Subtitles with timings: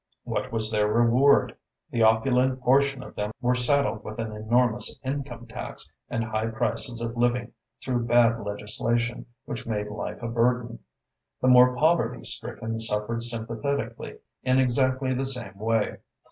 [0.23, 1.55] What was their reward?
[1.91, 7.01] The opulent portion of them were saddled with an enormous income tax and high prices
[7.01, 7.51] of living
[7.85, 10.79] through bad legislation, which made life a burden.
[11.39, 15.97] The more poverty stricken suffered sympathetically in exactly the same way.